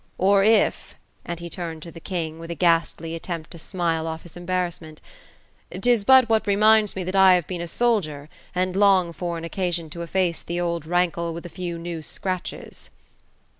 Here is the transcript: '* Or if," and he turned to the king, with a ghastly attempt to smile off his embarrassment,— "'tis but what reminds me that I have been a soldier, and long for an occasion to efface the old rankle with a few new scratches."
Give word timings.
'* 0.15 0.17
Or 0.31 0.43
if," 0.43 0.95
and 1.27 1.39
he 1.39 1.47
turned 1.47 1.83
to 1.83 1.91
the 1.91 1.99
king, 1.99 2.39
with 2.39 2.49
a 2.49 2.55
ghastly 2.55 3.13
attempt 3.13 3.51
to 3.51 3.59
smile 3.59 4.07
off 4.07 4.23
his 4.23 4.35
embarrassment,— 4.35 4.99
"'tis 5.79 6.03
but 6.05 6.27
what 6.27 6.47
reminds 6.47 6.95
me 6.95 7.03
that 7.03 7.15
I 7.15 7.35
have 7.35 7.45
been 7.45 7.61
a 7.61 7.67
soldier, 7.67 8.27
and 8.55 8.75
long 8.75 9.13
for 9.13 9.37
an 9.37 9.43
occasion 9.43 9.91
to 9.91 10.01
efface 10.01 10.41
the 10.41 10.59
old 10.59 10.87
rankle 10.87 11.35
with 11.35 11.45
a 11.45 11.49
few 11.49 11.77
new 11.77 12.01
scratches." 12.01 12.89